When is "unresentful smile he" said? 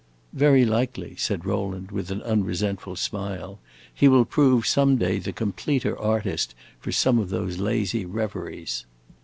2.23-4.07